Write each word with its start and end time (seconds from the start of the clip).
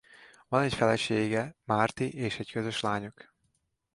Van 0.47 0.61
egy 0.61 0.73
felesége 0.73 1.55
Márti 1.63 2.13
és 2.13 2.39
egy 2.39 2.51
közös 2.51 2.79
lányuk. 2.81 3.33